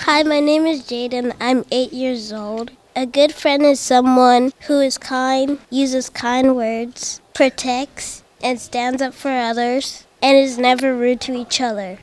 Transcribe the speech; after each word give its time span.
Hi, 0.00 0.22
my 0.22 0.40
name 0.40 0.66
is 0.66 0.82
Jayden. 0.82 1.34
I'm 1.40 1.64
eight 1.72 1.92
years 1.92 2.32
old. 2.32 2.70
A 2.94 3.06
good 3.06 3.34
friend 3.34 3.62
is 3.64 3.80
someone 3.80 4.52
who 4.66 4.78
is 4.80 4.98
kind, 4.98 5.58
uses 5.70 6.10
kind 6.10 6.54
words, 6.54 7.20
protects, 7.34 8.22
and 8.42 8.60
stands 8.60 9.02
up 9.02 9.14
for 9.14 9.30
others, 9.30 10.06
and 10.22 10.36
is 10.36 10.58
never 10.58 10.94
rude 10.94 11.20
to 11.22 11.34
each 11.34 11.60
other. 11.60 11.98